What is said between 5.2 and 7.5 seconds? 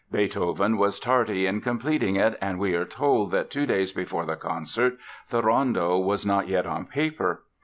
the Rondo was not yet on paper.